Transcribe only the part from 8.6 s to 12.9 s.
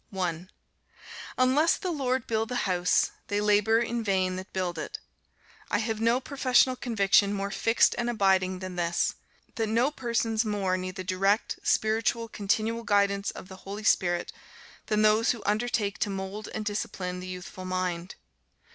than this, that no persons more need the direct, special, continual